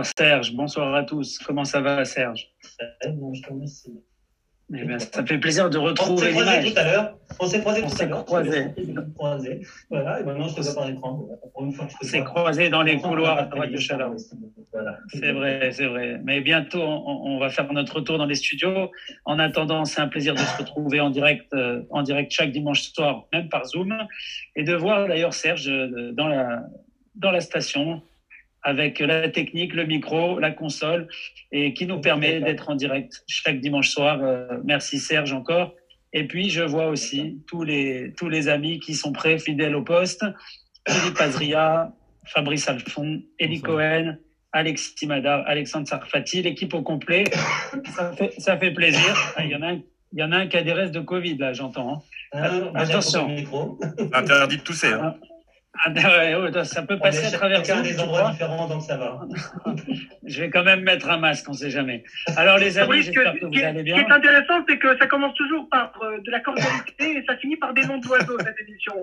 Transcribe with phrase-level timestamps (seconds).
[0.00, 1.38] Bonsoir Serge, bonsoir à tous.
[1.40, 2.48] Comment ça va Serge?
[3.02, 3.92] Je te remercie.
[4.74, 6.72] Eh bien, ça fait plaisir de retrouver On s'est croisé l'image.
[6.72, 7.18] tout à l'heure.
[7.38, 8.74] On s'est croisé On tout à l'heure.
[9.90, 11.28] Voilà, et maintenant je te vois par l'écran.
[11.54, 13.76] On s'est croisés dans les couloirs à droite de.
[14.72, 14.98] Voilà.
[15.08, 16.18] C'est vrai, c'est vrai.
[16.24, 18.90] Mais bientôt, on, on va faire notre retour dans les studios.
[19.26, 22.84] En attendant, c'est un plaisir de se retrouver en direct, euh, en direct chaque dimanche
[22.94, 23.94] soir, même par Zoom,
[24.56, 26.62] et de voir d'ailleurs Serge euh, dans la,
[27.16, 28.00] dans la station
[28.62, 31.08] avec la technique, le micro, la console,
[31.52, 34.20] et qui nous permet d'être en direct chaque dimanche soir.
[34.22, 35.74] Euh, merci Serge encore.
[36.12, 39.82] Et puis, je vois aussi tous les, tous les amis qui sont prêts, fidèles au
[39.82, 40.24] poste.
[40.88, 41.92] Philippe Azria,
[42.24, 43.78] Fabrice Alfon, Elie Bonsoir.
[43.78, 44.16] Cohen,
[44.52, 47.24] Alexis Madar, Alexandre Sarfati, l'équipe au complet.
[47.94, 49.14] Ça fait, ça fait plaisir.
[49.36, 49.80] Ah, Il y en a un,
[50.12, 51.94] il y en a un qui a des restes de Covid, là, j'entends.
[51.94, 51.98] hein.
[52.32, 53.28] Ah, Attention.
[54.12, 54.92] Interdit de tousser.
[54.92, 55.14] Hein.
[55.84, 59.20] Ah, ouais, ouais, ça peut passer à travers chacun des endroits différents, donc ça va.
[60.26, 62.02] Je vais quand même mettre un masque, on sait jamais.
[62.36, 63.94] Alors, les amis, Oui, ce, j'espère que ce vous qui est- allez ce bien.
[63.94, 67.36] qui est intéressant, c'est que ça commence toujours par euh, de la cordialité et ça
[67.36, 68.94] finit par des noms d'oiseaux, cette émission.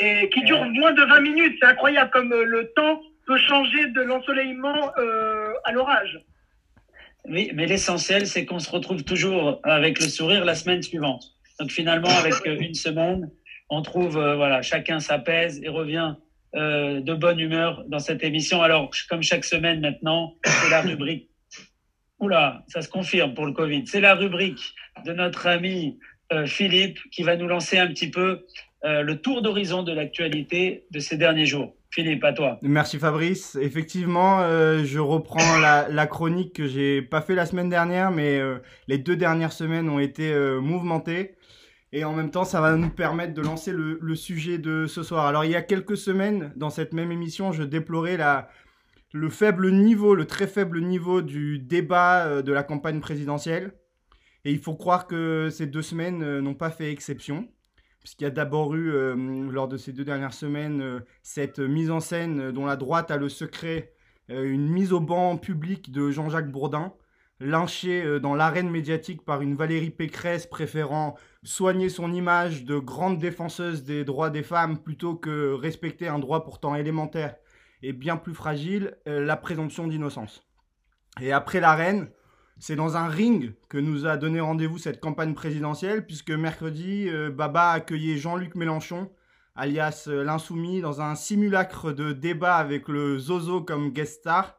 [0.00, 1.56] Et qui dure moins de 20 minutes.
[1.60, 6.20] C'est incroyable comme euh, le temps peut changer de l'ensoleillement euh, à l'orage.
[7.26, 11.24] Oui, mais l'essentiel, c'est qu'on se retrouve toujours avec le sourire la semaine suivante.
[11.58, 13.30] Donc finalement, avec euh, une semaine,
[13.74, 16.14] on trouve, euh, voilà, chacun s'apaise et revient
[16.54, 18.62] euh, de bonne humeur dans cette émission.
[18.62, 21.28] Alors, comme chaque semaine maintenant, c'est la rubrique.
[22.20, 23.84] Oula, ça se confirme pour le Covid.
[23.86, 25.98] C'est la rubrique de notre ami
[26.32, 28.44] euh, Philippe qui va nous lancer un petit peu
[28.86, 31.74] le tour d'horizon de l'actualité de ces derniers jours.
[31.90, 32.58] Philippe, à toi.
[32.60, 33.56] Merci Fabrice.
[33.58, 34.40] Effectivement,
[34.84, 38.38] je reprends la, la chronique que j'ai pas fait la semaine dernière, mais
[38.86, 41.34] les deux dernières semaines ont été mouvementées.
[41.96, 45.26] Et en même temps, ça va nous permettre de lancer le, sujet de ce soir.
[45.26, 48.18] Alors, il y a quelques semaines, dans cette même émission, je déplorais
[49.12, 53.74] le faible niveau, le très faible niveau du débat euh, de la campagne présidentielle.
[54.44, 57.46] Et il faut croire que ces deux semaines euh, n'ont pas fait exception.
[58.00, 59.14] Puisqu'il y a d'abord eu, euh,
[59.48, 63.28] lors de ces deux dernières semaines, cette mise en scène dont la droite a le
[63.28, 63.92] secret,
[64.28, 66.92] une mise au banc public de Jean-Jacques Bourdin,
[67.40, 73.18] lynché euh, dans l'arène médiatique par une Valérie Pécresse préférant soigner son image de grande
[73.18, 77.36] défenseuse des droits des femmes plutôt que respecter un droit pourtant élémentaire
[77.82, 80.42] et bien plus fragile, euh, la présomption d'innocence.
[81.20, 82.08] Et après l'arène,
[82.58, 87.30] c'est dans un ring que nous a donné rendez-vous cette campagne présidentielle, puisque mercredi, euh,
[87.30, 89.10] Baba accueillait Jean-Luc Mélenchon,
[89.54, 94.58] alias l'Insoumis, dans un simulacre de débat avec le Zozo comme guest star.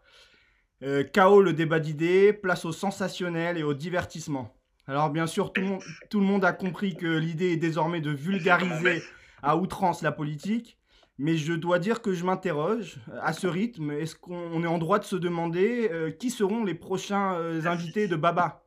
[0.84, 4.54] Euh, KO le débat d'idées, place au sensationnel et au divertissement.
[4.88, 8.02] Alors bien sûr, tout le monde, tout le monde a compris que l'idée est désormais
[8.02, 9.02] de vulgariser
[9.42, 10.78] à outrance la politique.
[11.18, 13.92] Mais je dois dire que je m'interroge euh, à ce rythme.
[13.92, 17.66] Est-ce qu'on on est en droit de se demander euh, qui seront les prochains euh,
[17.66, 18.64] invités de Baba?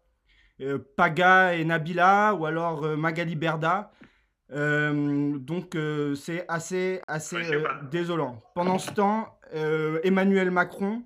[0.62, 3.92] Euh, Paga et Nabila ou alors euh, Magali Berda
[4.50, 8.40] Euh, Donc euh, c'est assez, assez euh, désolant.
[8.54, 11.02] Pendant ce temps, euh, Emmanuel Macron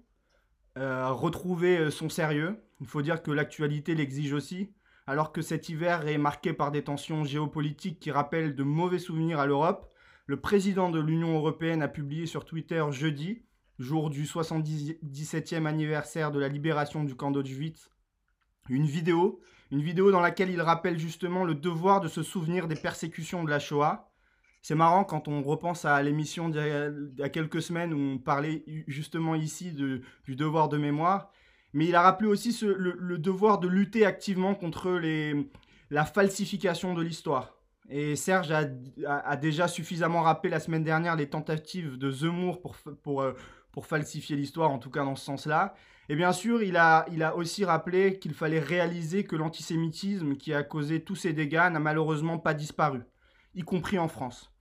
[0.78, 2.62] euh, a retrouvé euh, son sérieux.
[2.80, 4.72] Il faut dire que l'actualité l'exige aussi.
[5.06, 9.40] Alors que cet hiver est marqué par des tensions géopolitiques qui rappellent de mauvais souvenirs
[9.40, 9.92] à l'Europe,
[10.26, 13.42] le président de l'Union européenne a publié sur Twitter jeudi,
[13.78, 17.90] jour du 77e anniversaire de la libération du camp d'Auschwitz,
[18.68, 19.40] une vidéo,
[19.72, 23.50] une vidéo dans laquelle il rappelle justement le devoir de se souvenir des persécutions de
[23.50, 24.11] la Shoah.
[24.62, 28.64] C'est marrant quand on repense à l'émission d'il y a- quelques semaines où on parlait
[28.86, 31.30] justement ici du devoir de mémoire.
[31.72, 35.00] Mais il a rappelé aussi le, devoir de lutter activement contre
[35.90, 37.56] la falsification de l'histoire.
[37.88, 42.62] Et Serge a, déjà suffisamment rappelé la semaine dernière les tentatives de Zemmour
[43.02, 43.32] pour, euh,
[43.82, 45.74] falsifier l'histoire, en tout cas dans ce sens-là.
[46.08, 51.02] Et bien sûr, il a aussi rappelé qu'il fallait réaliser que l'antisémitisme qui a causé
[51.02, 53.00] tous ces dégâts n'a malheureusement pas disparu,
[53.54, 54.51] y compris en France.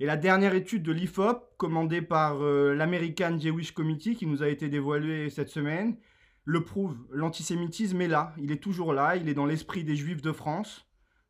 [0.00, 4.48] Et la dernière étude de l'IFOP, commandée par euh, l'American Jewish Committee, qui nous a
[4.48, 5.96] été dévoilée cette semaine,
[6.44, 6.96] le prouve.
[7.10, 10.86] L'antisémitisme est là, il est toujours là, il est dans l'esprit des Juifs de France.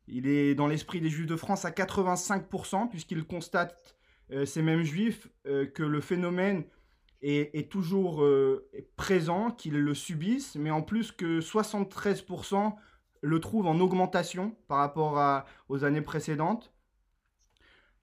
[0.07, 3.95] Il est dans l'esprit des Juifs de France à 85%, puisqu'il constate,
[4.31, 6.65] euh, ces mêmes Juifs, euh, que le phénomène
[7.21, 12.75] est, toujours euh, présent, qu'ils le subissent, mais en plus que 73%
[13.21, 16.71] le trouvent en augmentation par rapport aux années précédentes.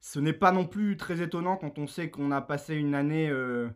[0.02, 3.30] Ce n'est pas non plus très étonnant quand on sait qu'on a passé une année,
[3.30, 3.68] euh,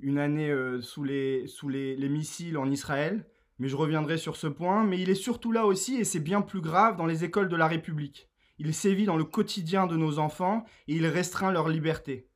[0.00, 3.26] une année euh, sous, les, sous les, les missiles en Israël,
[3.58, 4.82] mais je reviendrai sur ce point.
[4.82, 7.56] Mais il est surtout là aussi, et c'est bien plus grave, dans les écoles de
[7.56, 8.30] la République.
[8.58, 12.30] Il sévit dans le quotidien de nos enfants et il restreint leur liberté.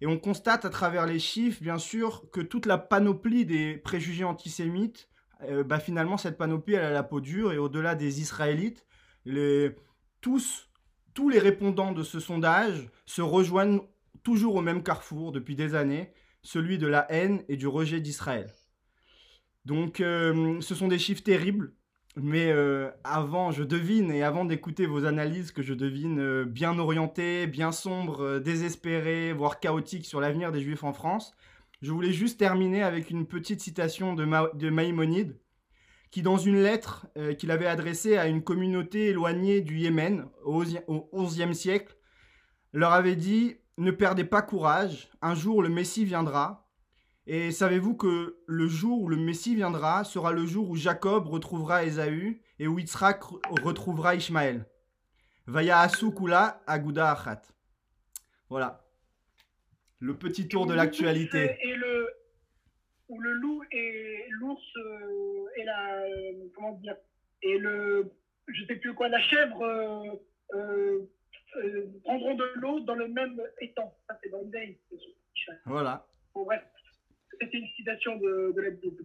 [0.00, 4.24] Et on constate à travers les chiffres, bien sûr, que toute la panoplie des préjugés
[4.24, 5.10] antisémites,
[5.42, 7.52] euh, bah, finalement, cette panoplie, elle a la peau dure.
[7.52, 8.86] Et au-delà des Israélites,
[9.26, 9.76] les,
[10.22, 10.70] tous,
[11.14, 13.80] tous les répondants de ce sondage se rejoignent
[14.22, 16.12] toujours au même carrefour depuis des années,
[16.42, 18.50] celui de la haine et du rejet d'Israël.
[19.64, 21.72] Donc, euh, ce sont des chiffres terribles,
[22.16, 26.78] mais euh, avant, je devine, et avant d'écouter vos analyses que je devine euh, bien
[26.78, 31.34] orientées, bien sombres, désespérées, voire chaotiques sur l'avenir des Juifs en France,
[31.80, 34.26] je voulais juste terminer avec une petite citation de,
[34.56, 35.38] de Maïmonide,
[36.14, 37.08] qui dans une lettre
[37.40, 41.96] qu'il avait adressée à une communauté éloignée du Yémen au XIe siècle,
[42.72, 46.68] leur avait dit «Ne perdez pas courage, un jour le Messie viendra,
[47.26, 51.82] et savez-vous que le jour où le Messie viendra sera le jour où Jacob retrouvera
[51.82, 53.24] Ésaü et où Yitzhak
[53.64, 54.68] retrouvera Ishmaël.
[55.48, 57.42] Vaya Asukula Aguda Achat.
[58.48, 58.84] Voilà.
[59.98, 61.58] Le petit tour de l'actualité.
[61.60, 62.06] Et le,
[63.14, 66.02] où le loup et l'ours euh, et la.
[66.02, 66.96] Euh, comment dire
[67.42, 68.10] Et le.
[68.48, 70.10] Je sais plus quoi, la chèvre euh,
[70.54, 71.00] euh,
[71.56, 73.96] euh prendront de l'eau dans le même étang.
[74.06, 74.50] Ça, c'est dans le
[75.64, 76.06] Voilà.
[76.34, 76.62] Bon, bref
[77.40, 79.04] c'était une citation de, de la Bible.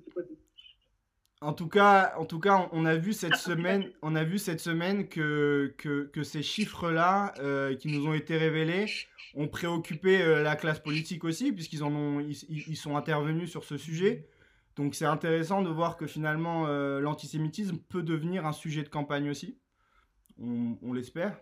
[1.42, 4.60] En tout cas, en tout cas, on a vu cette semaine, on a vu cette
[4.60, 8.88] semaine que, que, ces chiffres-là, euh, qui nous ont été révélés,
[9.36, 13.78] ont préoccupé euh, la classe politique aussi, puisqu'ils en ont, ils, sont intervenus sur ce
[13.78, 14.28] sujet.
[14.76, 19.30] Donc c'est intéressant de voir que finalement euh, l'antisémitisme peut devenir un sujet de campagne
[19.30, 19.58] aussi.
[20.42, 21.38] On l'espère.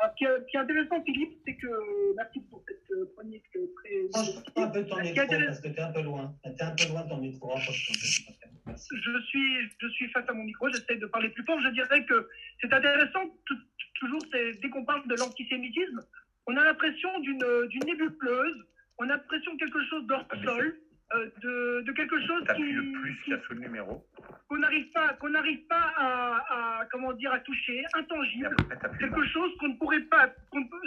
[0.00, 3.10] Alors, ce, qui est, ce, qui est, intéressant, Philippe, c'est que, merci pour cette euh,
[3.14, 4.08] chronique très.
[4.14, 6.34] Change un peu ton micro parce que tu es un peu loin.
[6.44, 7.56] Tu es un peu loin de ton micro.
[7.58, 11.58] Je suis, je suis face à mon micro, j'essaie de parler plus fort.
[11.60, 12.28] Je dirais que
[12.60, 13.24] c'est intéressant,
[13.94, 16.00] toujours, dès qu'on parle de l'antisémitisme,
[16.46, 17.42] on a l'impression d'une
[17.86, 18.64] nébuleuse,
[18.98, 20.78] on a l'impression de quelque chose d'hors sol.
[21.14, 24.04] Euh, de, de, quelque chose qui le plus qui, a sous le numéro
[24.46, 28.54] qu'on n'arrive pas qu'on n'arrive pas à, à, comment dire à toucher intangible.
[28.98, 30.28] Quelque chose qu'on ne pourrait pas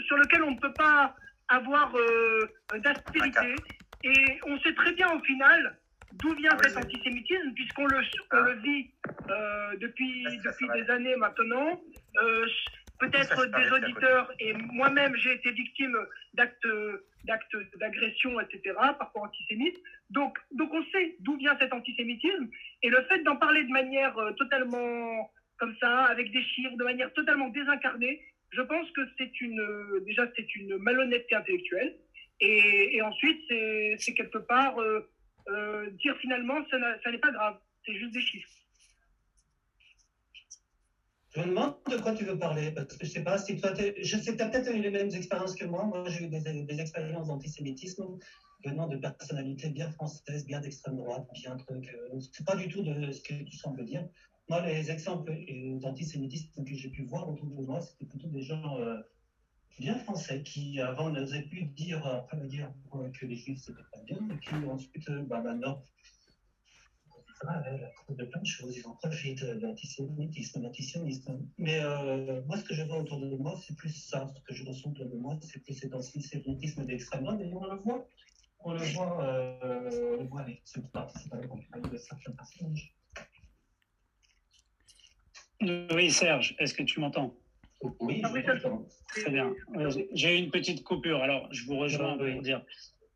[0.06, 1.15] sur lequel on ne peut pas
[1.47, 2.47] avoir euh,
[2.77, 3.56] d'aspérité.
[4.03, 5.75] Et on sait très bien au final
[6.13, 8.01] d'où vient cet antisémitisme puisqu'on le
[8.31, 8.91] on le vit
[9.29, 11.81] euh, depuis depuis des années maintenant.
[12.21, 12.45] Euh,
[13.01, 15.98] peut-être des auditeurs, et moi-même j'ai été victime
[16.36, 16.68] d'actes
[17.25, 19.80] d'actes d'agression, etc., parfois antisémites.
[20.09, 22.48] Donc, donc on sait d'où vient cet antisémitisme,
[22.83, 26.83] et le fait d'en parler de manière euh, totalement comme ça, avec des chiffres, de
[26.83, 28.21] manière totalement désincarnée,
[28.51, 31.95] je pense que c'est une, euh, déjà c'est une malhonnêteté intellectuelle,
[32.39, 35.07] et, et ensuite c'est quelque part euh,
[35.50, 38.60] euh, dire finalement ça, ça n'est pas grave, c'est juste des chiffres.
[41.33, 43.71] Je me demande de quoi tu veux parler, parce que je sais pas si toi,
[43.71, 45.85] tu as peut-être eu les mêmes expériences que moi.
[45.85, 48.03] Moi, j'ai eu des, expériences d'antisémitisme
[48.65, 51.87] venant de personnalités bien françaises, bien d'extrême droite, bien truc.
[52.13, 54.05] Euh, c'est pas du tout de ce que tu sembles dire.
[54.49, 55.33] Moi, les exemples
[55.79, 58.97] d'antisémitisme que j'ai pu voir autour de moi, c'était plutôt des gens euh,
[59.79, 62.73] bien français qui, avant, n'osaient plus dire, après la guerre,
[63.17, 65.41] que les juifs, c'était pas bien, et qui ensuite, euh, bah,
[67.43, 68.77] maintenant, de plein de choses.
[68.77, 71.39] Ils en profitent de l'antisémitisme, l'antisionisme.
[71.57, 74.27] Mais euh, moi, ce que je vois autour de moi, c'est plus ça.
[74.35, 77.41] Ce que je ressens autour de moi, c'est plus cet antisémitisme d'extrême droite.
[77.41, 78.07] Et on le voit.
[78.63, 81.97] On le voit, euh, on le voit avec ceux qui participent à la campagne de
[81.97, 82.95] certains personnages.
[85.62, 87.36] Oui, Serge, est-ce que tu m'entends?
[88.00, 88.88] Oui, je t'entends.
[89.07, 89.53] Très bien.
[90.13, 92.33] J'ai eu une petite coupure, alors je vous rejoins oui.
[92.33, 92.63] pour dire.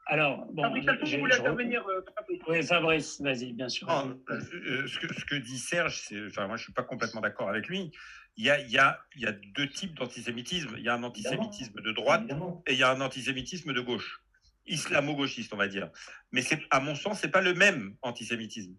[0.07, 3.88] Alors, bon, Fabrice, vous voulez intervenir, euh, Fabrice Oui, Fabrice, vas-y, bien sûr.
[3.88, 4.39] Non, euh,
[4.88, 7.50] ce, que, ce, que, dit Serge, c'est, enfin, moi je ne suis pas complètement d'accord
[7.50, 7.91] avec lui.
[8.38, 10.75] Il y a, il y a, il y a deux types d'antisémitisme.
[10.77, 12.24] Il y a un antisémitisme de droite
[12.67, 14.21] et il y a un antisémitisme de gauche,
[14.67, 15.89] islamo-gauchiste, on va dire.
[16.31, 18.75] Mais c'est, à mon sens, c'est pas le même antisémitisme.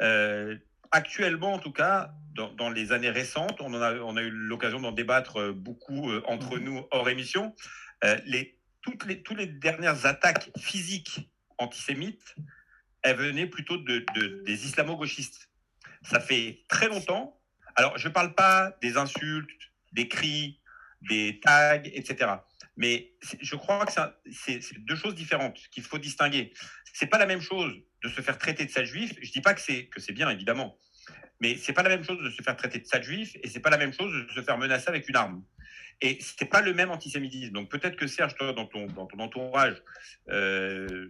[0.00, 0.56] Euh,
[0.92, 4.30] actuellement, en tout cas, dans, dans, les années récentes, on, en a, on a eu
[4.30, 6.64] l'occasion d'en débattre beaucoup euh, entre mmh.
[6.64, 7.54] nous hors émission.
[8.04, 12.34] Euh, les toutes les, toutes les dernières attaques physiques antisémites,
[13.02, 15.48] elles venaient plutôt de, de des islamo-gauchistes.
[16.02, 17.40] Ça fait très longtemps.
[17.76, 19.50] Alors, je ne parle pas des insultes,
[19.92, 20.60] des cris,
[21.02, 22.32] des tags, etc.
[22.76, 23.92] Mais je crois que
[24.32, 26.52] c'est deux choses différentes qu'il faut distinguer.
[26.92, 29.14] C'est pas la même chose de se faire traiter de sale juif.
[29.20, 30.78] Je dis pas que c'est que c'est bien évidemment,
[31.40, 33.60] mais c'est pas la même chose de se faire traiter de sale juif et c'est
[33.60, 35.42] pas la même chose de se faire menacer avec une arme.
[36.00, 37.52] Et c'était pas le même antisémitisme.
[37.52, 39.82] Donc peut-être que Serge, toi, dans ton, dans ton entourage,
[40.30, 41.08] euh,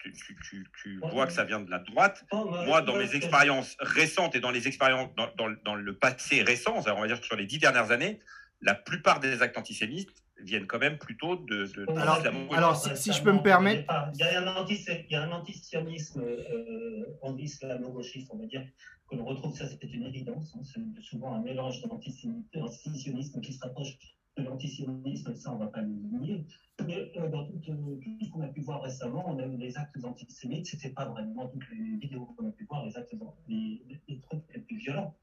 [0.00, 2.24] tu, tu, tu, tu vois que ça vient de la droite.
[2.32, 6.74] Moi, dans mes expériences récentes et dans les expériences dans, dans, dans le passé récent,
[6.76, 8.20] on va dire sur les dix dernières années,
[8.60, 10.10] la plupart des actes antisémites
[10.44, 12.22] viennent quand même plutôt de, de, alors,
[12.52, 13.84] alors, si, je peux me permettre.
[14.14, 18.66] Il y a un, antisionisme euh, islamo-gauchiste, on va dire,
[19.08, 20.54] que l'on retrouve, ça c'est une évidence.
[20.56, 23.98] Hein, c'est souvent un mélange d'antisionisme qui se rapproche
[24.36, 26.44] de l'antisionisme, ça on ne va pas le nier.
[26.86, 29.56] Mais euh, dans tout, euh, tout, ce qu'on a pu voir récemment, on a eu
[29.56, 32.96] les actes antisémites, ce n'était pas vraiment toutes les vidéos qu'on a pu voir, les
[32.96, 33.14] actes,
[33.48, 35.14] les, les trucs les plus violents.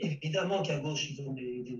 [0.00, 1.76] Évidemment qu'à gauche, ils ont des, des,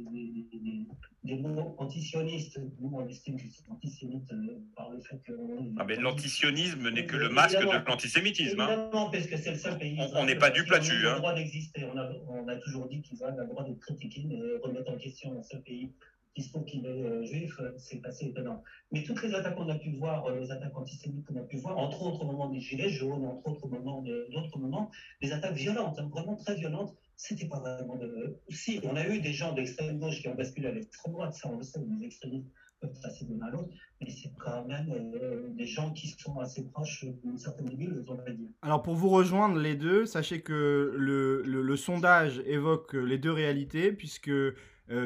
[0.52, 0.86] des,
[1.24, 2.60] des mots antisionistes.
[2.80, 5.32] Nous, on estime qu'ils sont antisémites euh, par le fait que.
[5.78, 8.60] Ah, mais l'antisionisme n'est que le masque de l'antisémitisme.
[8.60, 8.68] Hein.
[8.68, 9.98] Évidemment, parce que c'est le seul pays.
[10.14, 11.06] On n'est pas du là-dessus.
[11.06, 11.14] Hein.
[11.14, 11.84] le droit d'exister.
[11.84, 14.96] On a, on a toujours dit qu'ils avaient le droit de critiquer, mais remettre en
[14.96, 15.92] question un seul pays
[16.34, 18.62] qui se trouve qu'il est euh, juif, euh, c'est assez étonnant.
[18.92, 21.76] Mais toutes les attaques qu'on a pu voir, les attaques antisémites qu'on a pu voir,
[21.76, 25.56] entre autres au moment des Gilets jaunes, entre autres au moment d'autres moments, des attaques
[25.56, 28.38] violentes, hein, vraiment très violentes, c'était pas vraiment de.
[28.48, 31.48] Si, on a eu des gens d'extrême gauche qui ont basculé à l'extrême droite, ça
[31.52, 32.46] on le sait, les extrémistes
[32.80, 33.70] peuvent passer de l'un à l'autre,
[34.00, 38.14] mais c'est quand même euh, des gens qui sont assez proches d'une certaine ville, on
[38.14, 38.48] va dire.
[38.62, 43.90] Alors pour vous rejoindre les deux, sachez que le, le, sondage évoque les deux réalités,
[43.90, 44.54] puisque euh,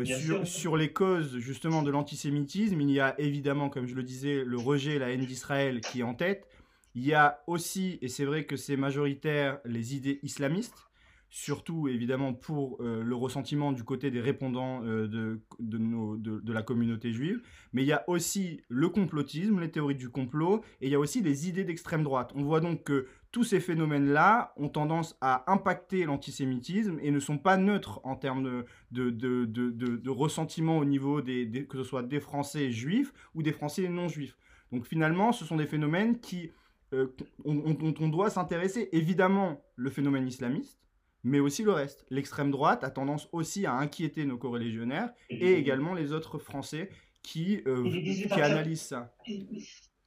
[0.04, 4.44] sur, sur, les causes justement de l'antisémitisme, il y a évidemment, comme je le disais,
[4.44, 6.46] le rejet, la haine d'Israël qui est en tête.
[6.94, 10.91] Il y a aussi, et c'est vrai que c'est majoritaire, les idées islamistes
[11.34, 17.10] surtout évidemment pour euh, le ressentiment du côté des répondants euh, de, de, la communauté
[17.10, 17.40] juive,
[17.72, 20.98] mais il y a aussi le complotisme, les théories du complot, et il y a
[20.98, 22.32] aussi les idées d'extrême droite.
[22.34, 27.38] On voit donc que tous ces phénomènes-là ont tendance à impacter l'antisémitisme et ne sont
[27.38, 32.70] pas neutres en termes de, de ressentiment au niveau des, que ce soit des Français
[32.70, 34.36] juifs ou des Français non juifs.
[34.70, 36.50] Donc finalement, ce sont des phénomènes qui,
[36.92, 37.06] euh,
[37.46, 38.90] dont on doit s'intéresser.
[38.92, 40.78] Évidemment, le phénomène islamiste,
[41.24, 42.04] mais aussi le reste.
[42.10, 46.90] L'extrême droite a tendance aussi à inquiéter nos corréligionnaires et également les autres Français
[47.22, 49.14] qui, euh, qui analysent ça.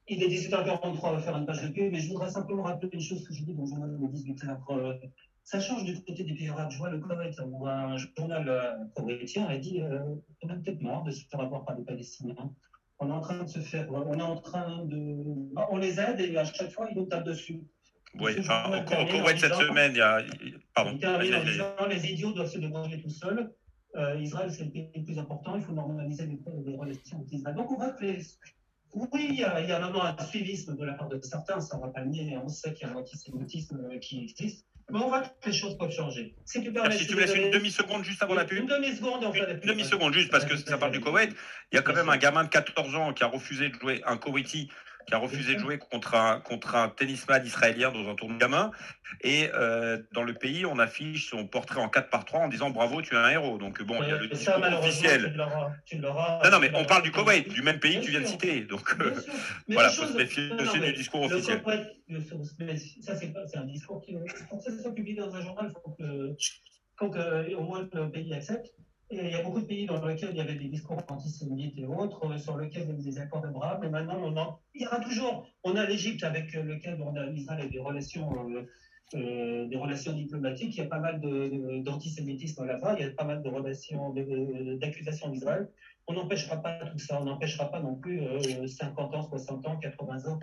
[0.08, 2.90] Il est 18h43, on va faire une page de pub, mais je voudrais simplement rappeler
[2.92, 5.00] une chose que j'ai dit dans le journal le 18 h
[5.42, 6.70] Ça change du côté des pays arabes.
[6.70, 9.98] Je vois le Koweït, où un journal euh, koweïtien a dit euh,
[10.42, 12.36] on a peut-être marre de se faire avoir par les Palestiniens.
[13.00, 13.92] On est en train de se faire.
[13.92, 15.16] On est en train de.
[15.70, 17.62] On les aide et à chaque fois, ils nous tapent dessus.
[18.20, 20.22] Oui, enfin, au, Koweït cette semaine, il y a.
[20.74, 20.98] Pardon.
[21.88, 23.52] les idiots doivent se débrouiller tout seuls.
[23.96, 25.56] Euh, Israël, c'est le pays le plus important.
[25.56, 27.56] Il faut normaliser les, relations avec Israël.
[27.56, 28.18] Donc, on voit que les,
[28.92, 31.60] oui, il y, a, il y a maintenant un suivisme de la part de certains,
[31.60, 32.38] ça ne va pas le nier.
[32.42, 34.66] On sait qu'il y a un antisémitisme euh, qui existe.
[34.90, 36.34] Mais on voit que les choses peuvent changer.
[36.44, 38.58] Si tu, permets, si tu me laisses une demi-seconde juste avant la pub.
[38.58, 39.52] Une demi-seconde, en fait.
[39.54, 41.34] Une demi-seconde, juste parce que ça parle du Koweït.
[41.72, 44.02] Il y a quand même un gamin de 14 ans qui a refusé de jouer,
[44.06, 44.70] un Koweïti
[45.06, 48.70] qui a refusé de jouer contre un, contre un tennisman israélien dans un tournoi gamin.
[49.22, 52.70] Et euh, dans le pays, on affiche son portrait en 4 par 3 en disant
[52.70, 53.58] bravo, tu es un héros.
[53.58, 55.34] Donc bon, il y a le discours officiel.
[55.36, 58.62] non, non, mais on parle du Koweït, du même pays que tu viens de citer.
[58.62, 59.14] Donc euh,
[59.68, 61.62] voilà, il faut se méfier aussi du discours officiel.
[63.00, 64.16] ça, c'est un discours qui.
[64.48, 66.36] Pour que ça soit publié dans un journal, il faut que,
[66.98, 68.74] faut que au moins le pays accepte.
[69.10, 71.86] Il y a beaucoup de pays dans lesquels il y avait des discours antisémites et
[71.86, 74.58] autres, euh, sur lesquels il y avait des accords de bras, mais maintenant, on en,
[74.74, 75.46] il y aura toujours.
[75.62, 78.32] On a l'Égypte avec euh, lequel on a Israël des relations,
[79.14, 80.76] euh, des relations diplomatiques.
[80.76, 81.20] Il y a pas mal
[81.84, 84.12] d'antisémitisme là-bas, il y a pas mal de relations,
[84.80, 85.70] d'accusations d'Israël.
[86.08, 88.20] On n'empêchera pas tout ça, on n'empêchera pas non plus
[88.66, 90.40] 50 ans, 60 ans, 80 ans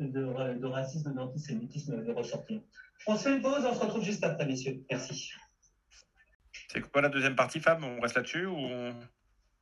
[0.00, 2.60] de, de racisme, d'antisémitisme de ressortir.
[3.06, 4.82] On se fait une pause, on se retrouve juste après, messieurs.
[4.90, 5.30] Merci.
[6.72, 7.82] C'est quoi la deuxième partie, Fab?
[7.82, 8.56] On reste là-dessus ou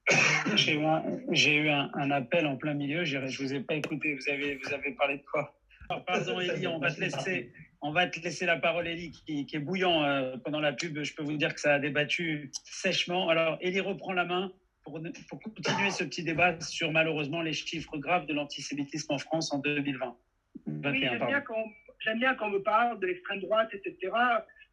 [0.57, 3.05] J'ai eu, un, appel en plein milieu.
[3.05, 4.15] Je ne vous ai pas écouté.
[4.15, 5.59] Vous avez, vous avez parlé de quoi?
[6.07, 7.51] Pardon, Élie, on va te laisser.
[7.81, 11.03] On va te laisser la parole, Élie, qui, est bouillant euh, pendant la pub.
[11.03, 13.31] Je peux vous dire que ça a débattu sèchement.
[13.31, 15.01] Alors, Élie reprend la main pour,
[15.31, 19.61] pour continuer ce petit débat sur malheureusement les chiffres graves de l'antisémitisme en France en
[19.61, 20.17] 2020.
[20.67, 21.07] oui,
[22.01, 24.13] j'aime bien, quand on me parle de l'extrême droite, etc.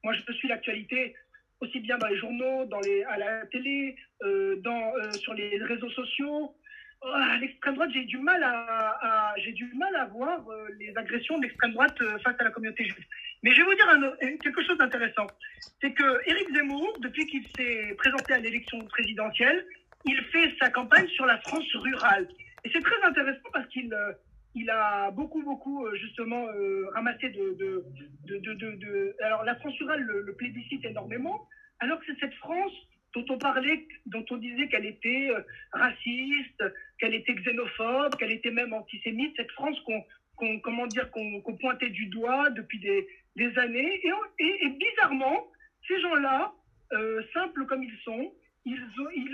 [0.04, 1.16] Moi, je suis l'actualité
[1.62, 5.58] aussi bien dans les journaux, dans les, à la télé, euh, dans, euh, sur les
[5.64, 6.56] réseaux sociaux.
[7.02, 11.38] Oh, l'extrême droite, j'ai du mal à, j'ai du mal à voir euh, les agressions
[11.38, 13.06] de l'extrême droite face à la communauté juive.
[13.44, 15.28] Mais je vais vous dire quelque chose d'intéressant.
[15.82, 19.66] C'est que Éric Zemmour, depuis qu'il s'est présenté à l'élection présidentielle,
[20.06, 22.28] il fait sa campagne sur la France rurale.
[22.64, 23.94] Et c'est très intéressant parce qu'il
[24.56, 26.46] il a beaucoup, beaucoup, justement,
[26.94, 27.86] ramassé de, de,
[28.40, 31.48] de, de, Alors, la France rurale le, plébiscite énormément,
[31.80, 32.72] alors que c'est cette France
[33.16, 36.64] dont on parlait, dont on disait qu'elle était euh, raciste,
[37.00, 42.08] qu'elle était xénophobe, qu'elle était même antisémite, cette France qu'on, comment dire, qu'on, pointait du
[42.08, 43.08] doigt depuis des,
[43.38, 44.02] des années.
[44.40, 45.48] Et, bizarrement,
[45.88, 46.54] ces gens-là,
[46.92, 48.34] euh, simples comme ils sont,
[48.66, 48.78] ils,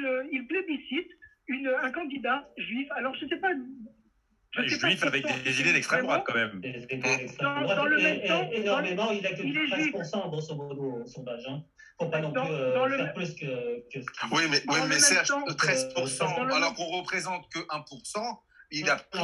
[0.05, 2.87] euh, ils plébiscitent une, un candidat juif.
[2.91, 3.51] Alors, je ne sais pas.
[4.53, 6.61] Je sais juif avec des, idées d'extrême droite, quand même.
[7.39, 8.49] Dans, le même temps.
[8.51, 11.43] Énormément, il a que 13%, grosso modo, au sondage.
[11.47, 11.63] Hein.
[11.97, 14.99] Faut pas non plus euh, faire plus que, que ce qu'il Oui, mais, oui, mais
[14.99, 18.37] Serge, 13%, alors qu'on représente que 1%,
[18.71, 19.21] il a pris.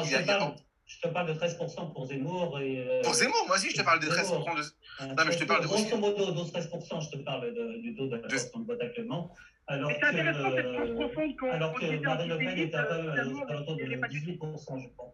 [0.85, 2.59] Je te parle de 13% pour Zemmour.
[2.61, 4.55] Et, euh, pour Zemmour, moi aussi, je te parle de 13%.
[4.55, 5.07] De...
[5.07, 5.67] Non, mais je te parle de.
[5.67, 9.35] Grosso modo, 12-13%, je te parle de, du taux de la de vote actuellement.
[9.67, 13.07] Alors c'est intéressant cette France profonde qu'on Alors que Marine Le Pen est à peu
[13.07, 15.13] près de 18%, je pense.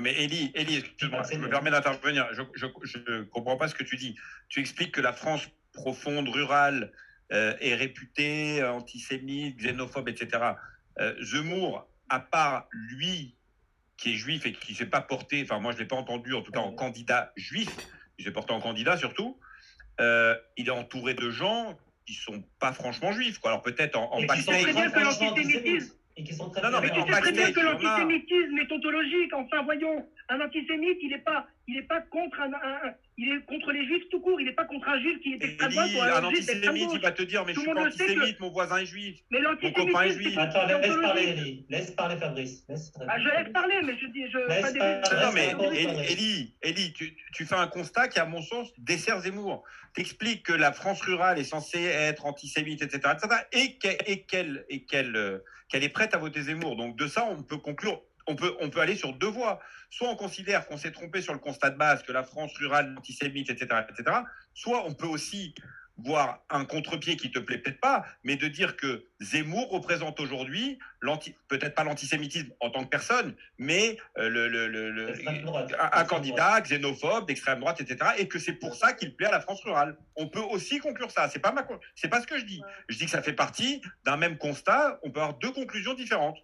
[0.00, 2.28] Mais Elie, Elie excuse-moi, je me permets d'intervenir.
[2.32, 2.66] Je
[2.98, 4.16] ne comprends pas ce que tu dis.
[4.48, 6.92] Tu expliques que la France profonde, rurale,
[7.32, 10.42] euh, est réputée antisémite, xénophobe, etc.
[10.98, 13.36] Euh, Zemmour, à part lui
[13.96, 15.96] qui est juif et qui ne s'est pas porté, enfin moi je ne l'ai pas
[15.96, 17.70] entendu en tout cas en candidat juif,
[18.18, 19.38] il s'est porté en candidat surtout,
[20.00, 23.38] euh, il est entouré de gens qui ne sont pas franchement juifs.
[23.38, 23.50] Quoi.
[23.50, 24.64] Alors peut-être en, en backstage
[26.16, 29.32] et qui sont très non, mais, tu sais très bien que l'antisémitisme est ontologique.
[29.32, 32.50] Enfin, voyons, un antisémite, il n'est pas, il est pas contre un,
[33.16, 34.38] il est contre les juifs tout court.
[34.38, 37.12] Il n'est pas contre un juif qui est extrême droite un, un antisémite, il va
[37.12, 39.20] te dire, mais je suis pas antisémite, mon voisin est juif.
[39.30, 40.36] Mais mon copain est juif.
[40.36, 42.66] Attends, laisse parler, laisse parler Fabrice.
[43.08, 45.24] Ah, je laisse parler, mais je dis, je.
[45.24, 45.52] non, mais
[46.10, 49.64] Elie, Elie, tu, tu fais un constat qui, à mon sens, dessert Zemmour.
[49.94, 54.64] T'expliques que la France rurale est censée être antisémite, etc., etc., et qu'elle, et qu'elle,
[54.88, 55.42] qu'elle
[55.80, 56.76] est prête à voter Zemmour.
[56.76, 59.60] Donc de ça, on peut conclure, on peut, on peut aller sur deux voies.
[59.90, 62.94] Soit on considère qu'on s'est trompé sur le constat de base, que la France rurale,
[62.98, 64.18] antisémite, etc., etc.
[64.54, 65.54] Soit on peut aussi
[65.98, 70.78] voir un contre-pied qui te plaît peut-être pas, mais de dire que Zemmour représente aujourd'hui
[71.48, 75.12] peut-être pas l'antisémitisme en tant que personne, mais euh, le,
[75.78, 78.10] un, candidat xénophobe d'extrême droite, etc.
[78.18, 79.96] Et que c'est pour ça qu'il plaît à la France rurale.
[80.16, 81.28] On peut aussi conclure ça.
[81.28, 82.62] C'est pas ma, c'est pas ce que je dis.
[82.88, 84.98] Je dis que ça fait partie d'un même constat.
[85.02, 86.38] On peut avoir deux conclusions différentes.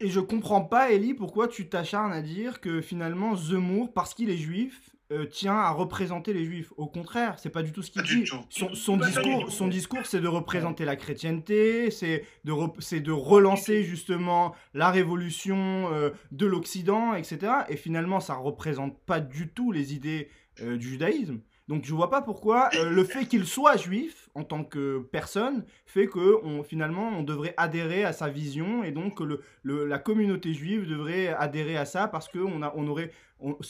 [0.00, 4.30] Et je comprends pas, Ellie, pourquoi tu t'acharnes à dire que finalement Zemmour, parce qu'il
[4.30, 6.72] est juif, euh, tient à représenter les juifs.
[6.76, 8.24] Au contraire, c'est pas du tout ce qu'il dit.
[8.48, 14.54] Son, discours, son discours, c'est de représenter la chrétienté, c'est de, c'est de relancer justement
[14.72, 17.52] la révolution euh, de l'Occident, etc.
[17.68, 20.28] Et finalement, ça représente pas du tout les idées
[20.62, 21.40] euh, du judaïsme.
[21.68, 26.06] Donc je vois pas pourquoi le fait qu'il soit juif en tant que personne fait
[26.06, 30.88] que on, finalement on devrait adhérer à sa vision et donc le, la communauté juive
[30.88, 33.12] devrait adhérer à ça parce qu'on on aurait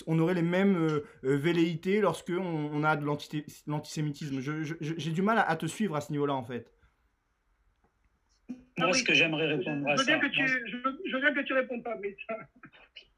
[0.07, 3.05] on, aurait les mêmes euh, euh, velléités lorsque on, a de
[3.67, 4.41] l'antisémitisme.
[4.81, 6.71] J'ai du mal à, te suivre à ce niveau-là, en fait.
[8.79, 10.05] Moi, ce que j'aimerais répondre à ça.
[10.05, 12.17] je, veux bien que tu répondes pas, mais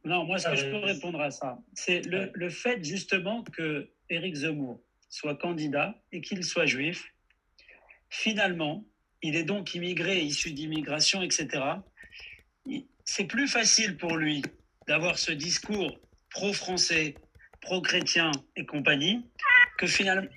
[0.05, 4.35] Non, moi, ce que je peux répondre à ça, c'est le, fait justement que Éric
[4.35, 7.13] Zemmour soit candidat et qu'il soit juif.
[8.11, 8.85] Finalement,
[9.23, 11.63] il est donc immigré, issu d'immigration, etc.
[13.05, 14.43] C'est plus facile pour lui
[14.87, 15.99] d'avoir ce discours
[16.31, 17.15] pro-français,
[17.61, 19.25] pro-chrétien et compagnie,
[19.79, 19.87] que,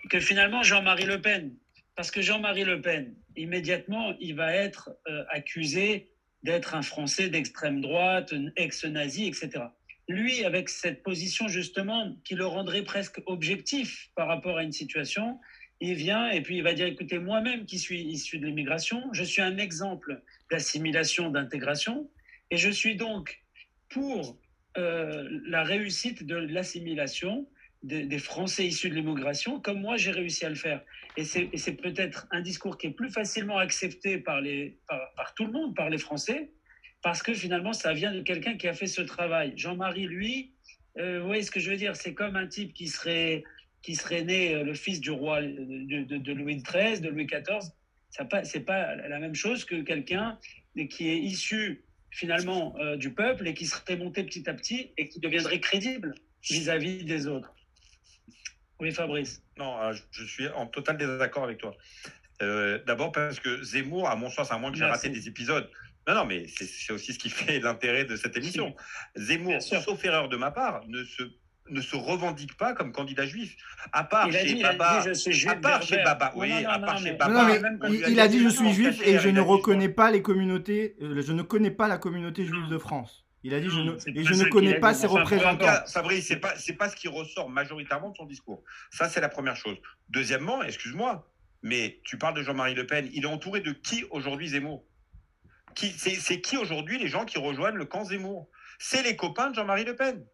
[0.07, 1.55] que finalement Jean-Marie Le Pen.
[1.95, 6.11] Parce que Jean-Marie Le Pen, immédiatement, il va être euh, accusé
[6.43, 9.65] d'être un Français d'extrême droite, ex-nazi, etc.
[10.07, 15.39] Lui, avec cette position justement qui le rendrait presque objectif par rapport à une situation,
[15.79, 19.23] il vient et puis il va dire, écoutez, moi-même qui suis issu de l'immigration, je
[19.23, 22.09] suis un exemple d'assimilation, d'intégration,
[22.49, 23.43] et je suis donc
[23.89, 24.39] pour
[24.77, 27.47] euh, la réussite de l'assimilation
[27.83, 30.81] des, Français issus de l'immigration, comme moi j'ai réussi à le faire.
[31.15, 35.51] Et c'est peut-être un discours qui est plus facilement accepté par, les, par, tout le
[35.51, 36.51] monde, par les Français,
[37.07, 39.53] parce que finalement ça vient de quelqu'un qui a fait ce travail.
[39.55, 40.51] Jean-Marie, lui,
[40.97, 43.45] euh, vous voyez ce que je veux dire C'est comme un type qui serait,
[43.81, 47.71] qui serait né euh, le fils du roi de, de Louis XIII, de Louis XIV.
[48.09, 50.37] Ce n'est pas la même chose que quelqu'un
[50.89, 55.07] qui est issu finalement euh, du peuple et qui serait monté petit à petit et
[55.07, 57.55] qui deviendrait crédible vis-à-vis des autres.
[58.81, 59.41] Oui, Fabrice.
[59.57, 61.73] Non, euh, je suis en total désaccord avec toi.
[62.41, 65.69] Euh, d'abord parce que Zemmour, à mon sens, à moins que j'ai raté des épisodes,
[66.07, 68.75] non, non, mais c'est aussi ce qui fait l'intérêt de cette émission.
[69.15, 71.23] Zemmour, sauf erreur de ma part, ne se
[71.69, 73.55] ne se revendique pas comme candidat juif.
[73.91, 75.01] À part chez Baba.
[75.01, 76.31] à part chez Baba.
[76.35, 77.49] Oui, à part chez Baba.
[77.89, 80.95] il, a dit je suis juif et je ne reconnais pas les communautés.
[81.01, 83.25] Euh, je ne connais pas la communauté juive de France.
[83.43, 85.67] Il a dit je ne, et je ne connais pas ses représentants.
[85.87, 88.63] Fabrice, c'est pas c'est pas ce qui ressort majoritairement de son discours.
[88.91, 89.77] Ça c'est la première chose.
[90.09, 91.29] Deuxièmement, excuse-moi,
[91.61, 93.09] mais tu parles de Jean-Marie Le Pen.
[93.13, 94.83] Il est entouré de qui aujourd'hui Zemmour?
[95.77, 98.49] Qui c'est qui aujourd'hui les gens qui rejoignent le camp Zemmour?
[98.79, 100.25] C'est les copains de Jean-Marie Le Pen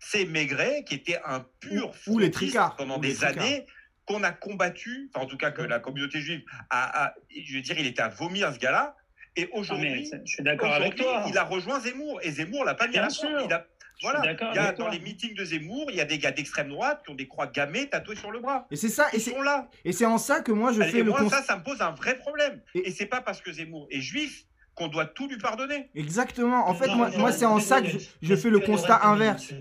[0.00, 3.66] c'est Maigret qui était un pur ou les tricards pendant des années
[4.06, 7.86] qu'on a combattu, en tout cas que la communauté juive a, je veux dire, il
[7.86, 8.96] était à vomir ce gars-là.
[9.34, 11.24] Et aujourd'hui, je suis d'accord avec toi.
[11.28, 13.66] Il a rejoint Zemmour et Zemmour l'a pas mis à il a,
[14.02, 16.68] voilà, il y a, dans les meetings de Zemmour, il y a des gars d'extrême
[16.68, 18.66] droite qui ont des croix gammées tatouées sur le bras.
[18.70, 19.68] Et c'est ça, et c'est là.
[19.84, 21.80] Et c'est en ça que moi je fais et le moi, ça, ça me pose
[21.80, 22.62] un vrai problème.
[22.74, 24.44] Et, et c'est pas parce que Zemmour est juif
[24.76, 25.88] qu'on doit tout lui pardonner.
[25.94, 26.68] Exactement.
[26.68, 27.88] En fait, moi, moi c'est en ça que
[28.22, 29.52] je, fais le constat inverse.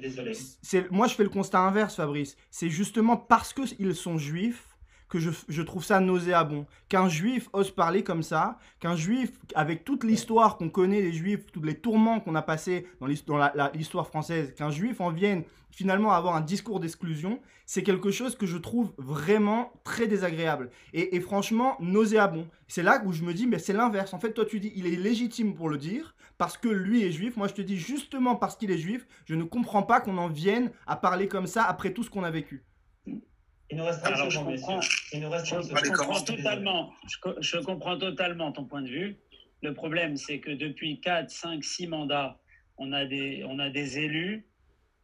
[0.62, 2.36] C'est moi, je fais le constat inverse, Fabrice.
[2.52, 4.76] C'est justement parce qu'ils sont juifs
[5.08, 6.66] que je, trouve ça nauséabond.
[6.90, 11.46] Qu'un juif ose parler comme ça, qu'un juif, avec toute l'histoire qu'on connaît des juifs,
[11.54, 15.44] tous les tourments qu'on a passés dans l'histoire française, qu'un juif en vienne
[15.76, 20.70] finalement avoir un discours d'exclusion, c'est quelque chose que je trouve vraiment très désagréable.
[20.94, 22.48] Et, franchement, nauséabond.
[22.68, 24.14] C'est là où je me dis, mais c'est l'inverse.
[24.14, 27.12] En fait, toi, tu dis, il est légitime pour le dire, parce que lui est
[27.12, 27.36] juif.
[27.36, 30.30] Moi, je te dis, justement parce qu'il est juif, je ne comprends pas qu'on en
[30.30, 32.64] vienne à parler comme ça après tout ce qu'on a vécu.
[33.06, 36.94] Il nous reste Alors, je comprends, je, comprends totalement,
[37.42, 39.18] je, comprends totalement ton point de vue.
[39.62, 42.40] Le problème, c'est que depuis 4, 5, 6 mandats,
[42.78, 44.46] on a des, on a des élus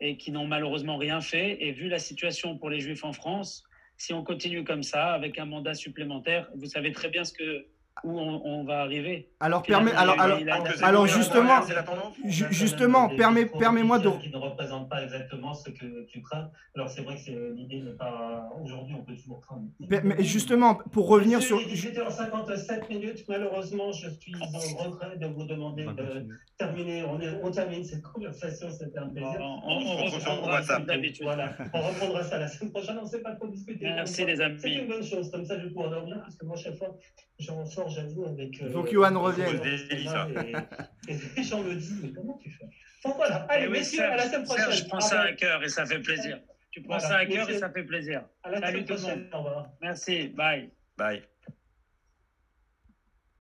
[0.02, 1.64] et qui n'ont malheureusement rien fait.
[1.64, 3.64] Et vu la situation pour les Juifs en France,
[3.98, 7.66] si on continue comme ça, avec un mandat supplémentaire, vous savez très bien ce que
[8.04, 9.30] où on, va arriver.
[9.40, 10.40] Alors, permet, alors, alors,
[10.82, 11.62] alors justement,
[12.26, 14.10] justement, permet, permets-moi de.
[14.92, 16.52] Pas exactement ce que tu crains.
[16.76, 18.50] Alors, c'est vrai que l'idée n'est pas.
[18.62, 19.70] Aujourd'hui, on peut toujours craindre.
[19.80, 21.60] Mais, justement, pour revenir sur.
[21.60, 23.24] J'étais en 57 minutes.
[23.30, 26.28] Malheureusement, je suis en regret de vous demander de
[26.58, 27.06] terminer.
[27.06, 28.70] On, on, termine cette conversation.
[28.70, 29.40] C'était un plaisir.
[29.40, 31.24] On, on, reprendra ça d'habitude.
[31.24, 31.56] Voilà.
[31.74, 32.98] On reprendra ça la semaine prochaine.
[33.00, 33.86] On ne sait pas trop discuter.
[33.86, 34.60] Merci, les amis.
[34.60, 35.32] C'est une bonne chose.
[35.32, 36.20] Comme ça, je vais pouvoir dormir.
[36.22, 36.98] Parce que moi, chaque fois,
[37.40, 38.62] j'en sors j'avoue, avec.
[38.62, 39.56] Euh, Donc, Johan revienne.
[41.08, 42.66] Et, les gens me disent, mais comment tu fais?
[43.04, 44.72] Bon, voilà, allez, messieurs, à la semaine prochaine.
[44.72, 46.40] je prends ça à cœur et ça fait plaisir.
[46.72, 48.24] Tu prends ça à cœur et ça fait plaisir.
[48.44, 49.68] À la Salut tout le monde.
[49.82, 50.70] Merci, bye.
[50.98, 51.24] Bye.